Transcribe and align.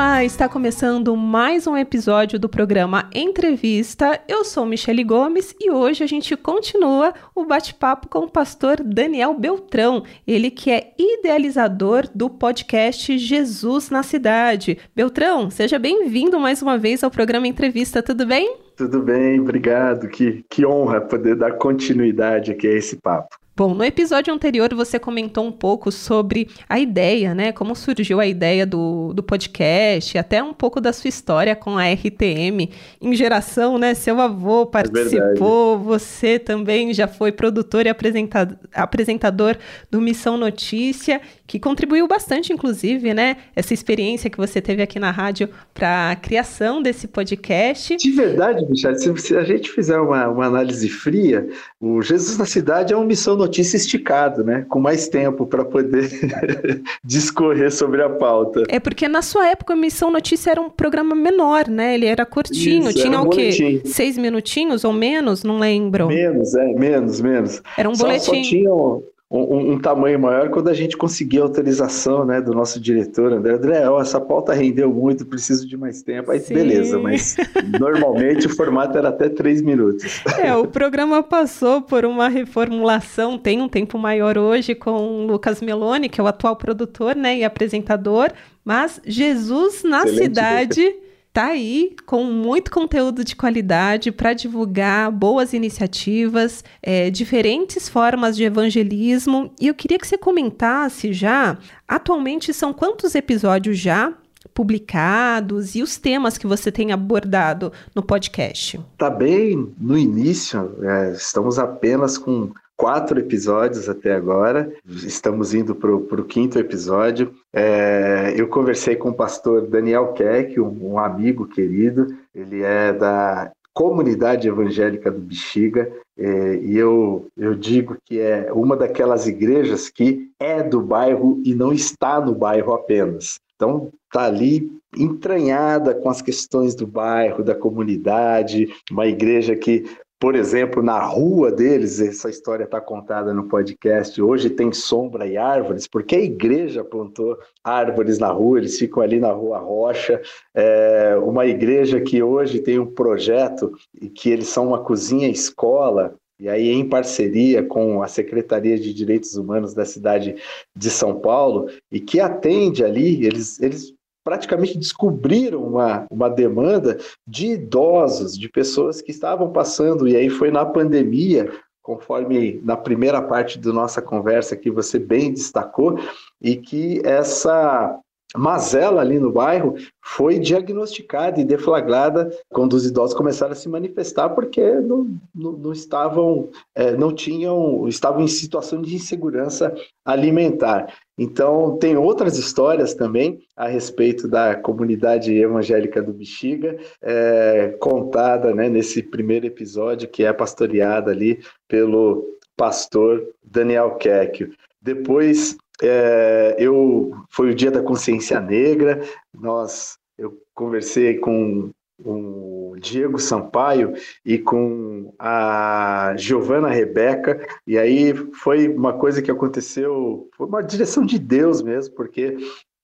Olá, 0.00 0.24
está 0.24 0.48
começando 0.48 1.14
mais 1.14 1.66
um 1.66 1.76
episódio 1.76 2.38
do 2.38 2.48
programa 2.48 3.10
Entrevista. 3.14 4.18
Eu 4.26 4.46
sou 4.46 4.64
Michele 4.64 5.04
Gomes 5.04 5.54
e 5.60 5.70
hoje 5.70 6.02
a 6.02 6.06
gente 6.06 6.34
continua 6.38 7.12
o 7.34 7.44
bate-papo 7.44 8.08
com 8.08 8.20
o 8.20 8.30
pastor 8.30 8.82
Daniel 8.82 9.38
Beltrão, 9.38 10.02
ele 10.26 10.50
que 10.50 10.70
é 10.70 10.94
idealizador 10.98 12.08
do 12.14 12.30
podcast 12.30 13.18
Jesus 13.18 13.90
na 13.90 14.02
Cidade. 14.02 14.78
Beltrão, 14.96 15.50
seja 15.50 15.78
bem-vindo 15.78 16.40
mais 16.40 16.62
uma 16.62 16.78
vez 16.78 17.04
ao 17.04 17.10
programa 17.10 17.46
Entrevista, 17.46 18.02
tudo 18.02 18.24
bem? 18.24 18.56
Tudo 18.74 19.02
bem, 19.02 19.38
obrigado. 19.38 20.08
Que, 20.08 20.42
que 20.48 20.64
honra 20.64 21.02
poder 21.02 21.36
dar 21.36 21.58
continuidade 21.58 22.52
aqui 22.52 22.66
a 22.66 22.72
esse 22.72 22.96
papo. 22.96 23.36
Bom, 23.60 23.74
no 23.74 23.84
episódio 23.84 24.32
anterior 24.32 24.74
você 24.74 24.98
comentou 24.98 25.44
um 25.44 25.52
pouco 25.52 25.92
sobre 25.92 26.48
a 26.66 26.80
ideia, 26.80 27.34
né? 27.34 27.52
Como 27.52 27.76
surgiu 27.76 28.18
a 28.18 28.26
ideia 28.26 28.64
do, 28.64 29.12
do 29.12 29.22
podcast, 29.22 30.16
até 30.16 30.42
um 30.42 30.54
pouco 30.54 30.80
da 30.80 30.94
sua 30.94 31.08
história 31.08 31.54
com 31.54 31.76
a 31.76 31.84
RTM 31.92 32.70
em 33.02 33.14
geração, 33.14 33.76
né? 33.76 33.92
Seu 33.92 34.18
avô 34.18 34.64
participou, 34.64 35.74
é 35.74 35.78
você 35.78 36.38
também 36.38 36.94
já 36.94 37.06
foi 37.06 37.32
produtor 37.32 37.84
e 37.84 37.90
apresentador, 37.90 38.56
apresentador 38.72 39.58
do 39.90 40.00
Missão 40.00 40.38
Notícia, 40.38 41.20
que 41.46 41.60
contribuiu 41.60 42.08
bastante, 42.08 42.54
inclusive, 42.54 43.12
né? 43.12 43.36
Essa 43.54 43.74
experiência 43.74 44.30
que 44.30 44.38
você 44.38 44.62
teve 44.62 44.80
aqui 44.80 44.98
na 44.98 45.10
rádio 45.10 45.50
para 45.74 46.12
a 46.12 46.16
criação 46.16 46.80
desse 46.80 47.06
podcast. 47.06 47.94
De 47.94 48.10
verdade, 48.10 48.64
Michel, 48.64 48.96
se 48.96 49.36
a 49.36 49.44
gente 49.44 49.70
fizer 49.70 49.98
uma, 49.98 50.28
uma 50.28 50.46
análise 50.46 50.88
fria, 50.88 51.46
o 51.78 52.00
Jesus 52.00 52.38
na 52.38 52.46
Cidade 52.46 52.94
é 52.94 52.96
uma 52.96 53.04
Missão 53.04 53.36
Notícia 53.36 53.49
notícia 53.50 53.76
esticado, 53.76 54.44
né? 54.44 54.64
Com 54.68 54.78
mais 54.78 55.08
tempo 55.08 55.44
para 55.44 55.64
poder 55.64 56.08
discorrer 57.04 57.72
sobre 57.72 58.00
a 58.02 58.08
pauta. 58.08 58.62
É 58.68 58.78
porque 58.78 59.08
na 59.08 59.20
sua 59.20 59.48
época 59.48 59.74
a 59.74 59.76
Missão 59.76 60.10
Notícia 60.10 60.52
era 60.52 60.60
um 60.60 60.70
programa 60.70 61.16
menor, 61.16 61.68
né? 61.68 61.94
Ele 61.94 62.06
era 62.06 62.24
curtinho, 62.24 62.88
Isso, 62.88 63.00
tinha 63.00 63.14
era 63.14 63.22
um 63.22 63.26
o 63.26 63.30
quê? 63.30 63.50
Boletim. 63.50 63.82
Seis 63.84 64.16
minutinhos 64.16 64.84
ou 64.84 64.92
menos? 64.92 65.42
Não 65.42 65.58
lembro. 65.58 66.06
Menos, 66.06 66.54
é, 66.54 66.72
menos, 66.74 67.20
menos. 67.20 67.62
Era 67.76 67.88
um 67.88 67.92
boletim. 67.92 68.20
Só, 68.20 68.34
só 68.34 68.42
tinham 68.42 69.02
um, 69.30 69.74
um, 69.74 69.78
tamanho 69.78 70.18
maior 70.18 70.50
quando 70.50 70.68
a 70.68 70.74
gente 70.74 70.96
conseguir 70.96 71.38
a 71.38 71.42
autorização 71.42 72.24
né, 72.24 72.40
do 72.40 72.52
nosso 72.52 72.80
diretor, 72.80 73.32
André. 73.32 73.54
André, 73.54 73.88
ó, 73.88 74.00
essa 74.00 74.20
pauta 74.20 74.52
rendeu 74.52 74.92
muito, 74.92 75.24
preciso 75.24 75.68
de 75.68 75.76
mais 75.76 76.02
tempo. 76.02 76.32
Aí, 76.32 76.40
Sim. 76.40 76.54
beleza, 76.54 76.98
mas 76.98 77.36
normalmente 77.78 78.48
o 78.48 78.50
formato 78.50 78.98
era 78.98 79.10
até 79.10 79.28
três 79.28 79.62
minutos. 79.62 80.20
É, 80.36 80.52
o 80.56 80.66
programa 80.66 81.22
passou 81.22 81.80
por 81.80 82.04
uma 82.04 82.28
reformulação, 82.28 83.38
tem 83.38 83.62
um 83.62 83.68
tempo 83.68 83.96
maior 83.96 84.36
hoje 84.36 84.74
com 84.74 84.90
o 84.90 85.26
Lucas 85.28 85.60
Meloni, 85.60 86.08
que 86.08 86.20
é 86.20 86.24
o 86.24 86.26
atual 86.26 86.56
produtor 86.56 87.14
né, 87.14 87.38
e 87.38 87.44
apresentador, 87.44 88.32
mas 88.64 89.00
Jesus 89.06 89.84
na 89.84 89.98
Excelente 89.98 90.22
cidade. 90.24 90.94
Tá 91.32 91.46
aí 91.46 91.94
com 92.06 92.24
muito 92.24 92.70
conteúdo 92.70 93.24
de 93.24 93.36
qualidade 93.36 94.10
para 94.10 94.32
divulgar 94.32 95.10
boas 95.10 95.52
iniciativas, 95.52 96.64
é, 96.82 97.10
diferentes 97.10 97.88
formas 97.88 98.36
de 98.36 98.44
evangelismo. 98.44 99.52
E 99.60 99.68
eu 99.68 99.74
queria 99.74 99.98
que 99.98 100.06
você 100.06 100.18
comentasse 100.18 101.12
já, 101.12 101.58
atualmente 101.86 102.52
são 102.52 102.72
quantos 102.72 103.14
episódios 103.14 103.78
já 103.78 104.12
publicados 104.54 105.74
e 105.74 105.82
os 105.82 105.96
temas 105.98 106.36
que 106.36 106.46
você 106.46 106.72
tem 106.72 106.92
abordado 106.92 107.72
no 107.94 108.02
podcast? 108.02 108.80
Tá 108.98 109.10
bem 109.10 109.72
no 109.78 109.96
início, 109.96 110.76
é, 110.82 111.12
estamos 111.12 111.58
apenas 111.58 112.18
com 112.18 112.50
quatro 112.80 113.20
episódios 113.20 113.90
até 113.90 114.14
agora. 114.14 114.72
Estamos 114.86 115.52
indo 115.52 115.74
para 115.74 115.94
o 115.94 116.24
quinto 116.24 116.58
episódio. 116.58 117.34
É, 117.52 118.32
eu 118.34 118.48
conversei 118.48 118.96
com 118.96 119.10
o 119.10 119.14
pastor 119.14 119.66
Daniel 119.66 120.14
Keck, 120.14 120.58
um, 120.58 120.92
um 120.92 120.98
amigo 120.98 121.46
querido. 121.46 122.16
Ele 122.34 122.62
é 122.62 122.90
da 122.90 123.52
comunidade 123.74 124.48
evangélica 124.48 125.10
do 125.10 125.20
Bexiga, 125.20 125.92
é, 126.18 126.56
e 126.56 126.76
eu, 126.76 127.26
eu 127.36 127.54
digo 127.54 127.96
que 128.04 128.18
é 128.18 128.50
uma 128.52 128.76
daquelas 128.76 129.26
igrejas 129.26 129.90
que 129.90 130.30
é 130.40 130.62
do 130.62 130.80
bairro 130.80 131.40
e 131.44 131.54
não 131.54 131.72
está 131.72 132.18
no 132.18 132.34
bairro 132.34 132.72
apenas. 132.72 133.38
Então, 133.54 133.90
está 134.06 134.24
ali 134.24 134.72
entranhada 134.96 135.94
com 135.94 136.08
as 136.08 136.22
questões 136.22 136.74
do 136.74 136.86
bairro, 136.86 137.44
da 137.44 137.54
comunidade, 137.54 138.68
uma 138.90 139.06
igreja 139.06 139.54
que 139.54 139.84
por 140.20 140.36
exemplo, 140.36 140.82
na 140.82 141.02
rua 141.02 141.50
deles, 141.50 141.98
essa 141.98 142.28
história 142.28 142.64
está 142.64 142.78
contada 142.78 143.32
no 143.32 143.48
podcast. 143.48 144.20
Hoje 144.20 144.50
tem 144.50 144.70
sombra 144.70 145.26
e 145.26 145.38
árvores, 145.38 145.88
porque 145.88 146.14
a 146.14 146.20
igreja 146.20 146.84
plantou 146.84 147.38
árvores 147.64 148.18
na 148.18 148.28
rua, 148.28 148.58
eles 148.58 148.78
ficam 148.78 149.02
ali 149.02 149.18
na 149.18 149.32
Rua 149.32 149.56
Rocha. 149.58 150.20
É 150.54 151.16
uma 151.16 151.46
igreja 151.46 152.02
que 152.02 152.22
hoje 152.22 152.60
tem 152.60 152.78
um 152.78 152.84
projeto 152.86 153.72
que 154.14 154.28
eles 154.28 154.48
são 154.48 154.68
uma 154.68 154.84
cozinha 154.84 155.26
escola. 155.26 156.14
E 156.38 156.50
aí, 156.50 156.68
em 156.68 156.86
parceria 156.86 157.62
com 157.62 158.02
a 158.02 158.06
Secretaria 158.06 158.78
de 158.78 158.92
Direitos 158.92 159.36
Humanos 159.36 159.72
da 159.72 159.86
cidade 159.86 160.36
de 160.76 160.90
São 160.90 161.18
Paulo, 161.18 161.70
e 161.90 161.98
que 161.98 162.20
atende 162.20 162.84
ali, 162.84 163.24
eles, 163.24 163.58
eles 163.60 163.94
praticamente 164.24 164.78
descobriram 164.78 165.62
uma, 165.62 166.06
uma 166.10 166.28
demanda 166.28 166.98
de 167.26 167.52
idosos, 167.52 168.38
de 168.38 168.48
pessoas 168.48 169.00
que 169.00 169.10
estavam 169.10 169.52
passando, 169.52 170.06
e 170.06 170.16
aí 170.16 170.28
foi 170.28 170.50
na 170.50 170.64
pandemia, 170.64 171.50
conforme 171.82 172.60
na 172.62 172.76
primeira 172.76 173.22
parte 173.22 173.58
da 173.58 173.72
nossa 173.72 174.02
conversa 174.02 174.56
que 174.56 174.70
você 174.70 174.98
bem 174.98 175.32
destacou, 175.32 175.98
e 176.40 176.56
que 176.56 177.00
essa 177.04 177.98
mazela 178.36 179.00
ali 179.00 179.18
no 179.18 179.32
bairro 179.32 179.74
foi 180.02 180.38
diagnosticada 180.38 181.40
e 181.40 181.44
deflagrada 181.44 182.30
quando 182.48 182.74
os 182.74 182.86
idosos 182.86 183.16
começaram 183.16 183.52
a 183.52 183.56
se 183.56 183.68
manifestar 183.68 184.30
porque 184.30 184.62
não, 184.80 185.08
não, 185.34 185.52
não 185.52 185.72
estavam 185.72 186.48
é, 186.74 186.92
não 186.92 187.12
tinham 187.12 187.88
estavam 187.88 188.22
em 188.22 188.28
situação 188.28 188.80
de 188.80 188.94
insegurança 188.94 189.74
alimentar. 190.04 190.94
Então 191.18 191.76
tem 191.76 191.96
outras 191.96 192.38
histórias 192.38 192.94
também 192.94 193.40
a 193.56 193.66
respeito 193.66 194.26
da 194.28 194.54
comunidade 194.54 195.34
evangélica 195.34 196.02
do 196.02 196.12
Bexiga 196.12 196.78
é, 197.02 197.76
contada 197.80 198.54
né, 198.54 198.68
nesse 198.68 199.02
primeiro 199.02 199.46
episódio 199.46 200.08
que 200.08 200.24
é 200.24 200.32
pastoreada 200.32 201.10
ali 201.10 201.40
pelo 201.68 202.38
pastor 202.56 203.22
Daniel 203.44 203.96
Keck 203.96 204.50
depois 204.80 205.56
é, 205.82 206.56
eu 206.58 207.12
foi 207.30 207.50
o 207.50 207.54
dia 207.54 207.70
da 207.70 207.82
consciência 207.82 208.40
negra. 208.40 209.02
Nós 209.34 209.98
eu 210.18 210.36
conversei 210.54 211.18
com 211.18 211.70
o 212.04 212.74
Diego 212.78 213.18
Sampaio 213.18 213.94
e 214.24 214.38
com 214.38 215.12
a 215.18 216.14
Giovana 216.16 216.68
Rebeca, 216.68 217.46
e 217.66 217.78
aí 217.78 218.14
foi 218.34 218.68
uma 218.68 218.92
coisa 218.92 219.20
que 219.20 219.30
aconteceu, 219.30 220.28
foi 220.36 220.46
uma 220.46 220.62
direção 220.62 221.04
de 221.04 221.18
Deus 221.18 221.62
mesmo, 221.62 221.94
porque 221.94 222.36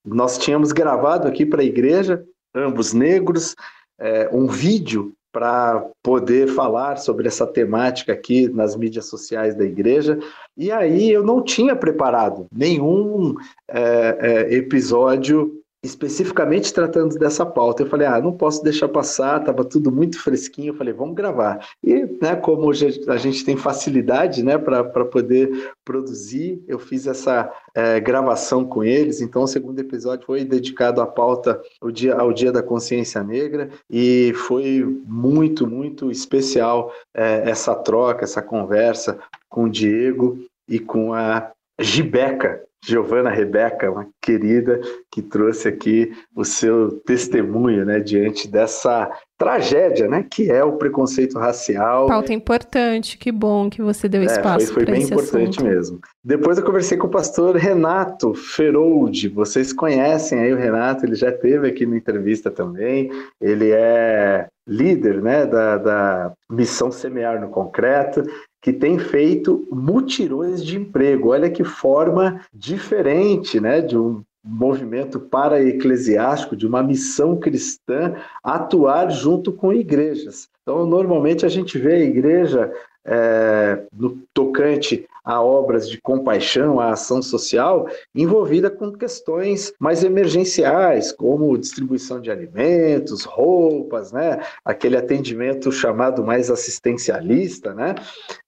nós 0.05 0.37
tínhamos 0.37 0.71
gravado 0.71 1.27
aqui 1.27 1.45
para 1.45 1.61
a 1.61 1.65
igreja, 1.65 2.23
ambos 2.53 2.93
negros, 2.93 3.55
é, 3.99 4.29
um 4.31 4.47
vídeo 4.47 5.13
para 5.31 5.85
poder 6.01 6.47
falar 6.47 6.97
sobre 6.97 7.27
essa 7.27 7.45
temática 7.45 8.13
aqui 8.13 8.47
nas 8.49 8.75
mídias 8.75 9.05
sociais 9.05 9.55
da 9.55 9.65
igreja. 9.65 10.17
E 10.55 10.71
aí 10.71 11.11
eu 11.11 11.23
não 11.23 11.43
tinha 11.43 11.75
preparado 11.75 12.47
nenhum 12.51 13.35
é, 13.67 14.17
é, 14.19 14.55
episódio 14.55 15.56
especificamente 15.83 16.73
tratando 16.73 17.17
dessa 17.17 17.45
pauta. 17.45 17.83
Eu 17.83 17.89
falei, 17.89 18.07
ah, 18.07 18.19
não 18.19 18.33
posso 18.33 18.63
deixar 18.63 18.87
passar, 18.87 19.39
estava 19.39 19.63
tudo 19.63 19.91
muito 19.91 20.19
fresquinho. 20.21 20.69
Eu 20.69 20.77
falei, 20.77 20.93
vamos 20.93 21.15
gravar. 21.15 21.65
E, 21.83 22.05
né, 22.21 22.35
como 22.35 22.67
hoje 22.67 23.01
a 23.07 23.17
gente 23.17 23.45
tem 23.45 23.55
facilidade, 23.55 24.43
né, 24.43 24.57
para 24.57 24.83
poder 25.05 25.71
produzir, 25.85 26.63
eu 26.67 26.79
fiz 26.79 27.05
essa 27.05 27.51
é, 27.75 27.99
gravação 27.99 28.65
com 28.65 28.83
eles. 28.83 29.21
Então, 29.21 29.43
o 29.43 29.47
segundo 29.47 29.79
episódio 29.79 30.25
foi 30.25 30.43
dedicado 30.43 31.01
à 31.01 31.05
pauta, 31.05 31.61
ao 31.79 31.91
dia, 31.91 32.15
ao 32.15 32.33
dia 32.33 32.51
da 32.51 32.63
consciência 32.63 33.23
negra, 33.23 33.69
e 33.89 34.33
foi 34.33 34.83
muito, 35.05 35.67
muito 35.67 36.11
especial 36.11 36.91
é, 37.13 37.49
essa 37.49 37.75
troca, 37.75 38.23
essa 38.23 38.41
conversa 38.41 39.19
com 39.47 39.65
o 39.65 39.69
Diego 39.69 40.39
e 40.67 40.79
com 40.79 41.13
a 41.13 41.51
Gibeca, 41.79 42.63
Giovana 42.85 43.29
Rebeca, 43.29 43.91
uma 43.91 44.07
querida, 44.21 44.79
que 45.11 45.21
trouxe 45.21 45.67
aqui 45.67 46.11
o 46.35 46.45
seu 46.45 46.91
testemunho, 47.05 47.85
né, 47.85 47.99
diante 47.99 48.47
dessa 48.47 49.11
tragédia, 49.37 50.07
né, 50.07 50.25
que 50.29 50.49
é 50.49 50.63
o 50.63 50.77
preconceito 50.77 51.37
racial. 51.37 52.07
Pauta 52.07 52.33
importante, 52.33 53.17
que 53.17 53.31
bom 53.31 53.69
que 53.69 53.81
você 53.81 54.07
deu 54.09 54.23
espaço. 54.23 54.65
É, 54.65 54.73
foi, 54.73 54.85
foi 54.85 54.93
bem 54.93 55.03
importante 55.03 55.59
assunto. 55.59 55.65
mesmo. 55.65 55.99
Depois 56.23 56.57
eu 56.57 56.63
conversei 56.63 56.97
com 56.97 57.07
o 57.07 57.11
pastor 57.11 57.55
Renato 57.55 58.33
Feroldi. 58.33 59.27
Vocês 59.27 59.71
conhecem 59.71 60.39
aí 60.39 60.53
o 60.53 60.57
Renato, 60.57 61.05
ele 61.05 61.15
já 61.15 61.31
teve 61.31 61.67
aqui 61.67 61.85
na 61.85 61.97
entrevista 61.97 62.49
também. 62.49 63.11
Ele 63.39 63.71
é 63.71 64.47
líder, 64.67 65.21
né, 65.21 65.45
da, 65.45 65.77
da 65.77 66.33
missão 66.51 66.91
Semear 66.91 67.39
no 67.39 67.49
Concreto 67.49 68.23
que 68.61 68.73
tem 68.73 68.97
feito 68.97 69.67
mutirões 69.71 70.63
de 70.63 70.77
emprego. 70.77 71.29
Olha 71.29 71.49
que 71.49 71.63
forma 71.63 72.41
diferente, 72.53 73.59
né, 73.59 73.81
de 73.81 73.97
um 73.97 74.23
movimento 74.43 75.19
para-eclesiástico, 75.19 76.55
de 76.55 76.65
uma 76.65 76.81
missão 76.81 77.37
cristã 77.37 78.15
atuar 78.41 79.09
junto 79.09 79.51
com 79.51 79.73
igrejas. 79.73 80.47
Então, 80.61 80.85
normalmente 80.85 81.45
a 81.45 81.49
gente 81.49 81.77
vê 81.77 81.95
a 81.95 81.99
igreja 81.99 82.71
é, 83.07 83.81
no 83.93 84.17
tocante 84.33 85.07
a 85.27 85.41
obras 85.41 85.89
de 85.89 85.99
compaixão, 85.99 86.79
a 86.79 86.91
ação 86.91 87.21
social, 87.21 87.89
envolvida 88.15 88.69
com 88.69 88.93
questões 88.93 89.73
mais 89.77 90.01
emergenciais, 90.01 91.11
como 91.11 91.57
distribuição 91.57 92.21
de 92.21 92.31
alimentos, 92.31 93.25
roupas, 93.25 94.13
né? 94.13 94.41
aquele 94.63 94.95
atendimento 94.95 95.69
chamado 95.69 96.23
mais 96.23 96.49
assistencialista. 96.49 97.73
Né? 97.73 97.95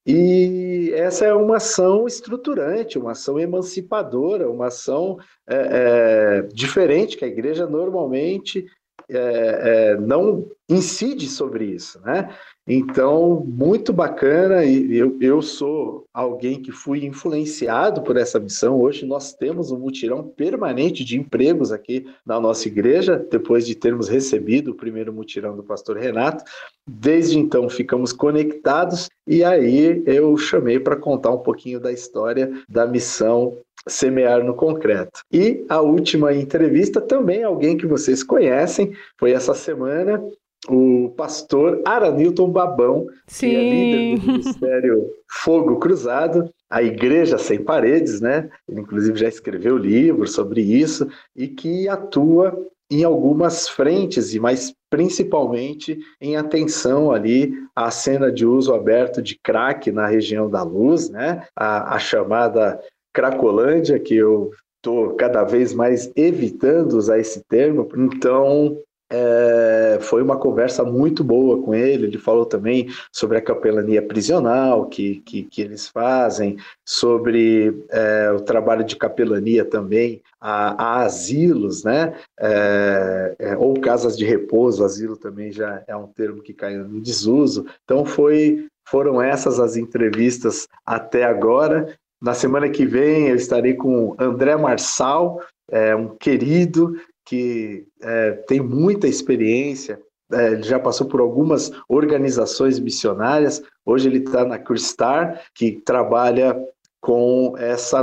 E 0.06 0.90
essa 0.94 1.26
é 1.26 1.34
uma 1.34 1.58
ação 1.58 2.06
estruturante, 2.06 2.98
uma 2.98 3.12
ação 3.12 3.38
emancipadora, 3.38 4.50
uma 4.50 4.68
ação 4.68 5.18
é, 5.46 5.56
é, 5.56 6.42
diferente 6.50 7.18
que 7.18 7.26
a 7.26 7.28
igreja 7.28 7.66
normalmente 7.66 8.64
é, 9.10 9.92
é, 9.92 9.96
não 9.96 10.46
incide 10.70 11.26
sobre 11.26 11.64
isso, 11.64 12.00
né? 12.00 12.32
Então, 12.66 13.44
muito 13.44 13.92
bacana, 13.92 14.64
e 14.64 14.96
eu, 14.96 15.18
eu 15.20 15.42
sou 15.42 16.04
alguém 16.14 16.62
que 16.62 16.70
fui 16.70 17.04
influenciado 17.04 18.02
por 18.02 18.16
essa 18.16 18.38
missão. 18.38 18.80
Hoje 18.80 19.04
nós 19.04 19.32
temos 19.32 19.72
um 19.72 19.78
mutirão 19.78 20.22
permanente 20.22 21.04
de 21.04 21.18
empregos 21.18 21.72
aqui 21.72 22.06
na 22.24 22.38
nossa 22.38 22.68
igreja, 22.68 23.26
depois 23.28 23.66
de 23.66 23.74
termos 23.74 24.08
recebido 24.08 24.70
o 24.70 24.76
primeiro 24.76 25.12
mutirão 25.12 25.56
do 25.56 25.64
pastor 25.64 25.96
Renato. 25.96 26.44
Desde 26.88 27.38
então 27.38 27.68
ficamos 27.68 28.12
conectados 28.12 29.08
e 29.26 29.42
aí 29.42 30.02
eu 30.06 30.36
chamei 30.36 30.78
para 30.78 30.96
contar 30.96 31.30
um 31.30 31.38
pouquinho 31.38 31.80
da 31.80 31.90
história 31.90 32.52
da 32.68 32.86
missão 32.86 33.58
semear 33.88 34.44
no 34.44 34.54
concreto. 34.54 35.22
E 35.32 35.64
a 35.68 35.80
última 35.80 36.34
entrevista 36.34 37.00
também 37.00 37.42
alguém 37.42 37.76
que 37.76 37.86
vocês 37.86 38.22
conhecem, 38.22 38.92
foi 39.18 39.32
essa 39.32 39.54
semana 39.54 40.22
o 40.68 41.12
pastor 41.16 41.80
Aranilton 41.84 42.50
Babão, 42.50 43.06
Sim. 43.26 43.48
que 43.48 43.56
é 43.56 43.70
líder 43.70 44.20
do 44.20 44.26
Ministério 44.32 45.10
Fogo 45.28 45.78
Cruzado, 45.78 46.50
a 46.68 46.82
Igreja 46.82 47.38
Sem 47.38 47.62
Paredes, 47.62 48.20
né? 48.20 48.50
Ele 48.68 48.80
inclusive 48.80 49.18
já 49.18 49.28
escreveu 49.28 49.76
livro 49.76 50.26
sobre 50.26 50.60
isso 50.60 51.08
e 51.34 51.48
que 51.48 51.88
atua 51.88 52.56
em 52.90 53.04
algumas 53.04 53.68
frentes, 53.68 54.34
e 54.34 54.40
mais 54.40 54.74
principalmente 54.90 55.96
em 56.20 56.36
atenção 56.36 57.12
ali 57.12 57.54
à 57.74 57.88
cena 57.90 58.32
de 58.32 58.44
uso 58.44 58.74
aberto 58.74 59.22
de 59.22 59.38
crack 59.40 59.92
na 59.92 60.08
região 60.08 60.50
da 60.50 60.64
Luz, 60.64 61.08
né? 61.08 61.46
a, 61.54 61.94
a 61.94 61.98
chamada 62.00 62.80
Cracolândia, 63.12 63.98
que 64.00 64.16
eu 64.16 64.50
estou 64.76 65.14
cada 65.14 65.44
vez 65.44 65.72
mais 65.72 66.10
evitando 66.16 66.94
usar 66.94 67.20
esse 67.20 67.44
termo. 67.48 67.88
Então, 67.96 68.76
é, 69.12 69.98
foi 70.00 70.22
uma 70.22 70.36
conversa 70.36 70.84
muito 70.84 71.24
boa 71.24 71.60
com 71.62 71.74
ele. 71.74 72.06
Ele 72.06 72.18
falou 72.18 72.46
também 72.46 72.88
sobre 73.12 73.38
a 73.38 73.42
capelania 73.42 74.00
prisional 74.00 74.86
que, 74.86 75.16
que, 75.26 75.42
que 75.42 75.60
eles 75.60 75.88
fazem, 75.88 76.56
sobre 76.86 77.84
é, 77.90 78.30
o 78.30 78.40
trabalho 78.40 78.84
de 78.84 78.94
capelania 78.94 79.64
também 79.64 80.22
a, 80.40 80.82
a 80.82 81.00
asilos, 81.02 81.82
né? 81.82 82.14
É, 82.38 83.34
é 83.38 83.56
ou 83.56 83.74
casas 83.80 84.16
de 84.16 84.24
repouso. 84.24 84.84
Asilo 84.84 85.16
também 85.16 85.50
já 85.50 85.82
é 85.88 85.96
um 85.96 86.06
termo 86.06 86.40
que 86.40 86.54
caiu 86.54 86.88
no 86.88 87.00
desuso. 87.00 87.66
Então 87.84 88.04
foi 88.04 88.66
foram 88.86 89.22
essas 89.22 89.60
as 89.60 89.76
entrevistas 89.76 90.68
até 90.84 91.24
agora. 91.24 91.96
Na 92.20 92.34
semana 92.34 92.68
que 92.68 92.84
vem 92.84 93.28
eu 93.28 93.36
estarei 93.36 93.74
com 93.74 94.14
André 94.18 94.56
Marçal, 94.56 95.40
é, 95.70 95.94
um 95.94 96.08
querido 96.08 96.96
que 97.26 97.86
é, 98.02 98.32
tem 98.46 98.60
muita 98.60 99.06
experiência, 99.06 100.00
é, 100.32 100.62
já 100.62 100.78
passou 100.78 101.06
por 101.06 101.20
algumas 101.20 101.72
organizações 101.88 102.78
missionárias, 102.78 103.62
hoje 103.84 104.08
ele 104.08 104.18
está 104.18 104.44
na 104.44 104.58
Cristar, 104.58 105.42
que 105.54 105.72
trabalha 105.72 106.56
com 107.00 107.54
essa, 107.58 108.02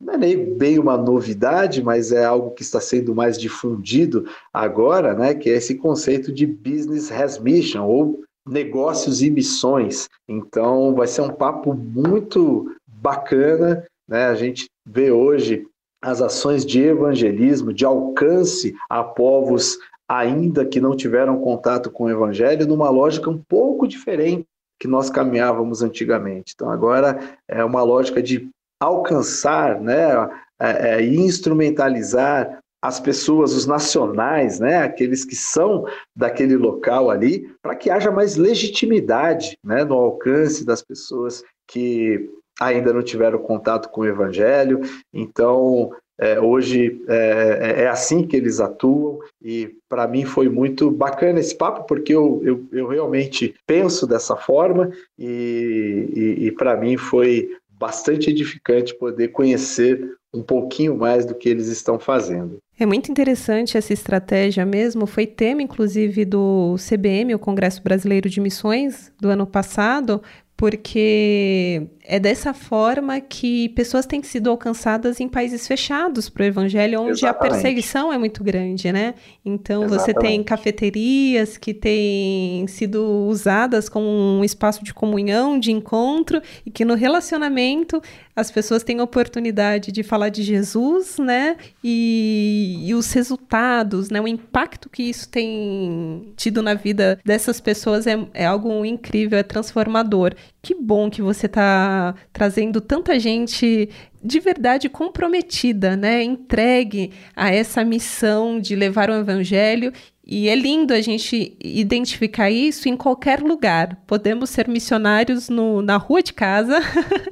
não 0.00 0.14
é 0.14 0.16
nem 0.16 0.54
bem 0.54 0.78
uma 0.78 0.96
novidade, 0.96 1.82
mas 1.82 2.12
é 2.12 2.24
algo 2.24 2.52
que 2.52 2.62
está 2.62 2.80
sendo 2.80 3.14
mais 3.14 3.38
difundido 3.38 4.26
agora, 4.52 5.14
né, 5.14 5.34
que 5.34 5.50
é 5.50 5.56
esse 5.56 5.74
conceito 5.74 6.32
de 6.32 6.46
Business 6.46 7.10
has 7.12 7.38
Mission, 7.38 7.84
ou 7.86 8.24
negócios 8.46 9.22
e 9.22 9.30
missões. 9.30 10.08
Então, 10.28 10.94
vai 10.94 11.06
ser 11.06 11.22
um 11.22 11.30
papo 11.30 11.74
muito 11.74 12.72
bacana. 12.86 13.84
Né? 14.08 14.26
A 14.26 14.34
gente 14.34 14.66
vê 14.86 15.10
hoje 15.10 15.66
as 16.02 16.20
ações 16.20 16.64
de 16.64 16.82
evangelismo, 16.82 17.72
de 17.72 17.84
alcance 17.84 18.74
a 18.88 19.02
povos 19.02 19.78
ainda 20.08 20.64
que 20.64 20.80
não 20.80 20.96
tiveram 20.96 21.40
contato 21.40 21.90
com 21.90 22.04
o 22.04 22.10
evangelho, 22.10 22.66
numa 22.66 22.88
lógica 22.90 23.28
um 23.28 23.38
pouco 23.38 23.88
diferente 23.88 24.46
que 24.78 24.86
nós 24.86 25.10
caminhávamos 25.10 25.82
antigamente. 25.82 26.52
Então, 26.54 26.70
agora 26.70 27.18
é 27.48 27.64
uma 27.64 27.82
lógica 27.82 28.22
de 28.22 28.48
alcançar, 28.80 29.80
né, 29.80 30.12
é, 30.60 30.90
é, 30.90 31.02
instrumentalizar 31.02 32.60
as 32.82 33.00
pessoas, 33.00 33.52
os 33.54 33.66
nacionais, 33.66 34.60
né, 34.60 34.78
aqueles 34.78 35.24
que 35.24 35.34
são 35.34 35.86
daquele 36.14 36.56
local 36.56 37.10
ali, 37.10 37.50
para 37.62 37.74
que 37.74 37.90
haja 37.90 38.12
mais 38.12 38.36
legitimidade 38.36 39.58
né, 39.64 39.82
no 39.82 39.94
alcance 39.94 40.64
das 40.64 40.82
pessoas 40.82 41.42
que 41.66 42.30
ainda 42.60 42.92
não 42.92 43.02
tiveram 43.02 43.38
contato 43.38 43.88
com 43.90 44.02
o 44.02 44.06
Evangelho. 44.06 44.80
Então, 45.12 45.90
é, 46.18 46.40
hoje 46.40 47.02
é, 47.08 47.74
é, 47.78 47.82
é 47.82 47.88
assim 47.88 48.26
que 48.26 48.36
eles 48.36 48.58
atuam 48.58 49.18
e 49.42 49.74
para 49.88 50.08
mim 50.08 50.24
foi 50.24 50.48
muito 50.48 50.90
bacana 50.90 51.40
esse 51.40 51.54
papo 51.54 51.86
porque 51.86 52.14
eu, 52.14 52.40
eu, 52.42 52.66
eu 52.72 52.88
realmente 52.88 53.54
penso 53.66 54.06
dessa 54.06 54.34
forma 54.34 54.90
e, 55.18 56.08
e, 56.14 56.46
e 56.46 56.52
para 56.52 56.74
mim 56.74 56.96
foi 56.96 57.50
bastante 57.78 58.30
edificante 58.30 58.94
poder 58.94 59.28
conhecer 59.28 60.10
um 60.32 60.42
pouquinho 60.42 60.96
mais 60.96 61.24
do 61.26 61.34
que 61.34 61.48
eles 61.48 61.68
estão 61.68 61.98
fazendo. 61.98 62.58
É 62.78 62.84
muito 62.84 63.10
interessante 63.10 63.76
essa 63.76 63.92
estratégia 63.92 64.66
mesmo. 64.66 65.06
Foi 65.06 65.26
tema, 65.26 65.62
inclusive, 65.62 66.24
do 66.24 66.76
CBM, 66.76 67.34
o 67.34 67.38
Congresso 67.38 67.82
Brasileiro 67.82 68.28
de 68.28 68.40
Missões, 68.40 69.12
do 69.20 69.28
ano 69.28 69.46
passado, 69.46 70.22
porque 70.56 71.86
é 72.08 72.20
dessa 72.20 72.54
forma 72.54 73.20
que 73.20 73.68
pessoas 73.70 74.06
têm 74.06 74.22
sido 74.22 74.48
alcançadas 74.48 75.20
em 75.20 75.28
países 75.28 75.66
fechados 75.66 76.28
para 76.28 76.42
o 76.42 76.46
evangelho, 76.46 77.00
onde 77.00 77.18
Exatamente. 77.18 77.36
a 77.36 77.50
perseguição 77.50 78.12
é 78.12 78.18
muito 78.18 78.44
grande, 78.44 78.92
né? 78.92 79.14
Então 79.44 79.84
Exatamente. 79.84 80.06
você 80.06 80.14
tem 80.14 80.42
cafeterias 80.42 81.56
que 81.56 81.74
têm 81.74 82.66
sido 82.68 83.26
usadas 83.28 83.88
como 83.88 84.06
um 84.06 84.44
espaço 84.44 84.84
de 84.84 84.94
comunhão, 84.94 85.58
de 85.58 85.72
encontro, 85.72 86.40
e 86.64 86.70
que 86.70 86.84
no 86.84 86.94
relacionamento 86.94 88.00
as 88.34 88.50
pessoas 88.50 88.82
têm 88.82 89.00
oportunidade 89.00 89.90
de 89.90 90.02
falar 90.02 90.28
de 90.28 90.42
Jesus, 90.42 91.18
né? 91.18 91.56
E, 91.82 92.82
e 92.84 92.94
os 92.94 93.10
resultados, 93.12 94.10
né? 94.10 94.20
O 94.20 94.28
impacto 94.28 94.88
que 94.90 95.02
isso 95.02 95.28
tem 95.28 96.32
tido 96.36 96.62
na 96.62 96.74
vida 96.74 97.18
dessas 97.24 97.60
pessoas 97.60 98.06
é, 98.06 98.18
é 98.34 98.46
algo 98.46 98.84
incrível, 98.84 99.38
é 99.38 99.42
transformador. 99.42 100.34
Que 100.62 100.74
bom 100.74 101.08
que 101.08 101.22
você 101.22 101.46
está 101.46 101.95
trazendo 102.32 102.80
tanta 102.80 103.18
gente 103.18 103.88
de 104.22 104.40
verdade 104.40 104.88
comprometida, 104.88 105.96
né? 105.96 106.22
Entregue 106.22 107.12
a 107.34 107.52
essa 107.52 107.84
missão 107.84 108.58
de 108.58 108.74
levar 108.74 109.08
o 109.08 109.14
evangelho 109.14 109.92
e 110.26 110.48
é 110.48 110.56
lindo 110.56 110.92
a 110.92 111.00
gente 111.00 111.56
identificar 111.62 112.50
isso 112.50 112.88
em 112.88 112.96
qualquer 112.96 113.40
lugar. 113.40 113.96
Podemos 114.08 114.50
ser 114.50 114.66
missionários 114.66 115.48
no, 115.48 115.80
na 115.80 115.96
rua 115.96 116.20
de 116.20 116.32
casa, 116.32 116.80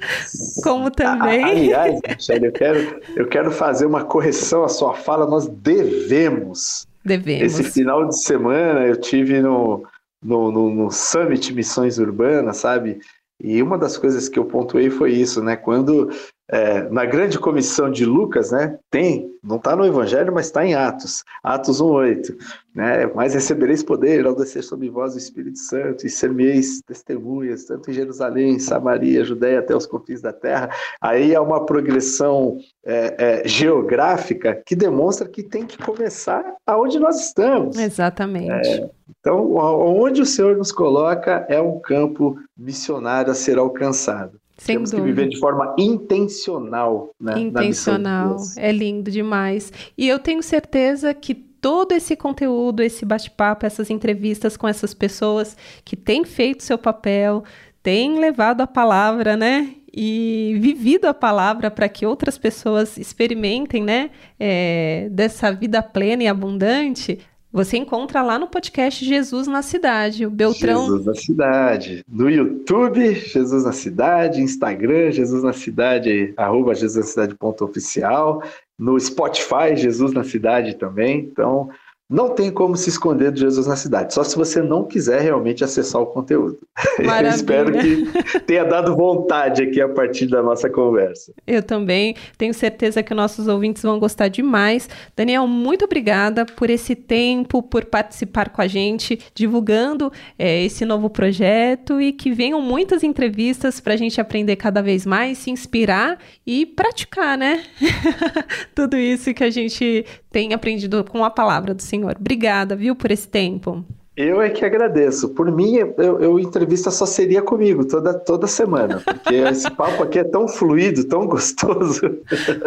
como 0.63 0.93
também. 0.93 1.43
aliás, 1.43 2.01
Michelle, 2.09 2.47
eu 2.47 2.53
quero, 2.53 3.01
eu 3.17 3.27
quero 3.27 3.51
fazer 3.51 3.85
uma 3.85 4.05
correção 4.05 4.63
à 4.63 4.69
sua 4.69 4.95
fala. 4.95 5.27
Nós 5.27 5.49
devemos. 5.49 6.87
Devemos. 7.05 7.43
Esse 7.43 7.65
final 7.65 8.07
de 8.07 8.23
semana 8.23 8.87
eu 8.87 8.97
tive 8.97 9.43
no, 9.43 9.85
no, 10.23 10.53
no, 10.53 10.71
no 10.71 10.91
Summit 10.93 11.53
Missões 11.53 11.99
Urbanas, 11.99 12.59
sabe? 12.59 13.01
E 13.41 13.63
uma 13.63 13.77
das 13.77 13.97
coisas 13.97 14.29
que 14.29 14.39
eu 14.39 14.47
pontuei 14.47 14.91
foi 14.91 15.13
isso, 15.13 15.43
né? 15.43 15.57
Quando 15.57 16.09
é, 16.51 16.83
na 16.91 17.05
grande 17.05 17.39
comissão 17.39 17.91
de 17.91 18.05
Lucas, 18.05 18.51
né? 18.51 18.79
Tem, 18.91 19.31
não 19.43 19.57
está 19.57 19.75
no 19.75 19.85
Evangelho, 19.85 20.33
mas 20.33 20.47
está 20.47 20.65
em 20.65 20.75
Atos, 20.75 21.25
Atos 21.43 21.81
1,8. 21.81 22.37
Né? 22.75 23.07
Mas 23.15 23.35
recebereis 23.35 23.83
poder 23.83 24.27
ao 24.27 24.35
descer 24.35 24.63
sobre 24.63 24.91
vós 24.91 25.15
o 25.15 25.19
Espírito 25.19 25.59
Santo 25.59 26.07
e 26.07 26.11
sermeis 26.11 26.83
testemunhas, 26.83 27.65
tanto 27.65 27.91
em 27.91 27.95
Jerusalém, 27.95 28.59
Samaria, 28.59 29.25
Judéia, 29.25 29.61
até 29.61 29.75
os 29.75 29.87
confins 29.87 30.21
da 30.21 30.33
terra. 30.33 30.69
Aí 31.01 31.33
é 31.33 31.41
uma 31.41 31.65
progressão 31.65 32.59
é, 32.85 33.43
é, 33.45 33.49
geográfica 33.49 34.61
que 34.67 34.75
demonstra 34.75 35.29
que 35.29 35.43
tem 35.43 35.65
que 35.65 35.79
começar 35.79 36.45
aonde 36.67 36.99
nós 36.99 37.21
estamos. 37.21 37.79
Exatamente. 37.79 38.51
É, 38.51 38.91
então, 39.21 39.55
onde 39.55 40.21
o 40.21 40.27
Senhor 40.27 40.57
nos 40.57 40.73
coloca 40.73 41.47
é 41.49 41.61
um 41.61 41.79
campo 41.81 42.37
missionário 42.57 43.31
a 43.31 43.35
ser 43.35 43.57
alcançado. 43.57 44.39
Sem 44.57 44.77
Temos 44.77 44.91
dúvida. 44.91 45.09
que 45.09 45.13
viver 45.15 45.29
de 45.29 45.39
forma 45.39 45.75
intencional. 45.79 47.11
Né, 47.21 47.39
intencional, 47.41 48.37
é 48.57 48.71
lindo 48.71 49.11
demais. 49.11 49.73
E 49.99 50.09
eu 50.09 50.19
tenho 50.19 50.43
certeza 50.43 51.13
que 51.13 51.35
todo 51.35 51.93
esse 51.93 52.15
conteúdo, 52.15 52.83
esse 52.83 53.05
bate-papo, 53.05 53.67
essas 53.67 53.91
entrevistas 53.91 54.57
com 54.57 54.69
essas 54.69 54.93
pessoas 54.93 55.57
que 55.85 55.97
têm 55.97 56.25
feito 56.25 56.63
seu 56.63 56.79
papel, 56.79 57.43
têm 57.83 58.19
levado 58.19 58.61
a 58.61 58.67
palavra, 58.67 59.37
né? 59.37 59.75
E 59.93 60.57
vivido 60.61 61.07
a 61.07 61.15
palavra 61.15 61.71
para 61.71 61.89
que 61.89 62.05
outras 62.05 62.37
pessoas 62.37 62.97
experimentem, 62.97 63.83
né? 63.83 64.11
É, 64.39 65.09
dessa 65.11 65.51
vida 65.53 65.83
plena 65.83 66.25
e 66.25 66.29
abundante, 66.29 67.19
você 67.55 67.77
encontra 67.77 68.21
lá 68.21 68.37
no 68.37 68.49
podcast 68.49 69.05
Jesus 69.05 69.47
na 69.47 69.63
Cidade. 69.63 70.27
O 70.27 70.31
Beltrão. 70.31 70.87
Jesus 70.87 71.07
na 71.07 71.15
Cidade. 71.15 72.05
No 72.09 72.29
YouTube, 72.29 73.15
Jesus 73.15 73.63
na 73.63 73.71
Cidade. 73.71 74.43
Instagram, 74.43 75.13
Jesus 75.13 75.45
na 75.45 75.53
Cidade, 75.53 76.35
arroba 76.37 76.75
Jesus 76.75 76.97
na 76.97 77.11
Cidade 77.13 77.37
oficial. 77.61 78.43
No 78.77 78.99
Spotify, 78.99 79.77
Jesus 79.77 80.13
na 80.13 80.25
Cidade 80.25 80.75
também. 80.75 81.21
Então, 81.21 81.71
não 82.09 82.35
tem 82.35 82.51
como 82.51 82.77
se 82.77 82.91
esconder 82.91 83.33
de 83.33 83.41
Jesus 83.41 83.67
na 83.67 83.77
cidade, 83.77 84.13
só 84.13 84.23
se 84.23 84.37
você 84.37 84.61
não 84.61 84.85
quiser 84.85 85.23
realmente 85.23 85.65
acessar 85.65 86.03
o 86.03 86.07
conteúdo. 86.07 86.59
Eu 86.99 87.29
espero 87.29 87.73
que 87.73 88.41
tenha 88.41 88.65
dado 88.65 88.95
vontade 88.95 89.63
aqui 89.63 89.81
a 89.81 89.89
partir 89.89 90.27
da 90.27 90.43
nossa 90.43 90.69
conversa. 90.69 91.33
Eu 91.47 91.63
também 91.63 92.15
tenho 92.37 92.53
certeza 92.53 93.03
que 93.03 93.15
nossos 93.15 93.49
ouvintes 93.49 93.83
vão 93.83 93.99
gostar 93.99 94.29
demais. 94.29 94.89
Daniel, 95.17 95.47
muito 95.47 95.87
obrigada 95.87 96.45
por 96.45 96.69
esse 96.69 96.95
tempo, 96.95 97.63
por 97.63 97.87
participar 97.87 98.51
com 98.51 98.61
a 98.61 98.67
gente, 98.67 99.19
divulgando 99.35 100.13
é, 100.39 100.63
esse 100.63 100.85
novo 100.85 101.09
projeto 101.09 102.01
e 102.01 102.13
que 102.13 102.33
venham 102.33 102.61
muitas 102.61 103.03
entrevistas 103.03 103.81
para 103.81 103.95
a 103.95 103.97
gente 103.97 104.21
aprender 104.21 104.57
cada 104.57 104.83
vez 104.83 105.07
mais, 105.07 105.39
se 105.39 105.51
inspirar 105.51 106.19
e 106.47 106.67
praticar, 106.67 107.39
né? 107.39 107.63
Tudo 108.75 108.97
isso 108.97 109.33
que 109.33 109.45
a 109.45 109.51
gente 109.51 110.05
tem 110.35 110.53
aprendido 110.53 111.05
com 111.05 111.25
a 111.25 111.31
palavra 111.31 111.73
do 111.73 111.81
Senhor. 111.81 112.17
Obrigada, 112.19 112.75
viu, 112.75 112.97
por 112.97 113.13
esse 113.13 113.29
tempo. 113.29 113.85
Eu 114.17 114.41
é 114.41 114.49
que 114.49 114.65
agradeço. 114.65 115.31
Por 115.31 115.51
mim, 115.51 115.75
eu, 115.75 116.21
eu, 116.21 116.39
entrevista 116.39 116.89
só 116.89 117.05
seria 117.05 117.43
comigo 117.43 117.85
toda, 117.85 118.15
toda 118.15 118.47
semana, 118.47 119.03
porque 119.05 119.35
esse 119.51 119.69
papo 119.69 120.05
aqui 120.05 120.21
é 120.21 120.25
tão 120.25 120.47
fluido, 120.47 121.05
tão 121.05 121.27
gostoso. 121.27 122.01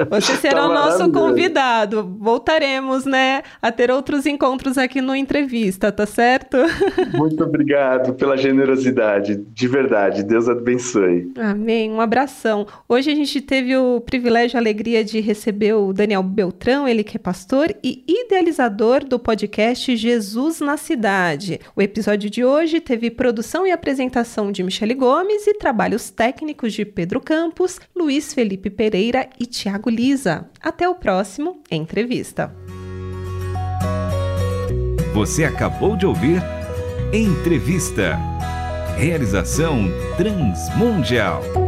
Você 0.09 0.35
será 0.41 0.63
tá 0.63 0.69
o 0.69 0.73
nosso 0.73 1.11
convidado. 1.11 2.17
Voltaremos, 2.19 3.05
né, 3.05 3.43
a 3.61 3.71
ter 3.71 3.89
outros 3.89 4.25
encontros 4.25 4.77
aqui 4.77 4.99
no 4.99 5.15
entrevista, 5.15 5.89
tá 5.89 6.05
certo? 6.05 6.57
Muito 7.15 7.41
obrigado 7.45 8.13
pela 8.15 8.35
generosidade, 8.35 9.37
de 9.37 9.67
verdade. 9.69 10.23
Deus 10.23 10.49
abençoe. 10.49 11.31
Amém. 11.37 11.89
Um 11.89 12.01
abração. 12.01 12.67
Hoje 12.89 13.09
a 13.09 13.15
gente 13.15 13.39
teve 13.39 13.77
o 13.77 14.01
privilégio 14.01 14.55
e 14.55 14.57
a 14.57 14.61
alegria 14.61 15.01
de 15.01 15.21
receber 15.21 15.73
o 15.75 15.93
Daniel 15.93 16.23
Beltrão, 16.23 16.85
ele 16.85 17.05
que 17.05 17.15
é 17.15 17.19
pastor 17.19 17.73
e 17.81 18.03
idealizador 18.05 19.05
do 19.05 19.17
podcast 19.17 19.95
Jesus 19.95 20.59
na 20.59 20.75
Cidade 20.75 21.36
O 21.75 21.81
episódio 21.81 22.29
de 22.29 22.43
hoje 22.43 22.79
teve 22.79 23.11
produção 23.11 23.65
e 23.65 23.71
apresentação 23.71 24.51
de 24.51 24.63
Michele 24.63 24.93
Gomes 24.93 25.45
e 25.47 25.53
trabalhos 25.53 26.09
técnicos 26.09 26.73
de 26.73 26.85
Pedro 26.85 27.19
Campos, 27.19 27.79
Luiz 27.95 28.33
Felipe 28.33 28.69
Pereira 28.69 29.29
e 29.39 29.45
Tiago 29.45 29.89
Lisa. 29.89 30.49
Até 30.61 30.87
o 30.87 30.95
próximo 30.95 31.61
Entrevista. 31.69 32.53
Você 35.13 35.43
acabou 35.43 35.95
de 35.95 36.05
ouvir 36.05 36.41
Entrevista. 37.13 38.17
Realização 38.97 39.85
Transmundial. 40.17 41.66